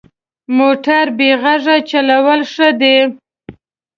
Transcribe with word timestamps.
موټر 0.57 1.05
بې 1.17 1.31
غږه 1.41 1.77
چلول 1.89 2.41
ښه 2.53 2.69
دي. 2.81 2.97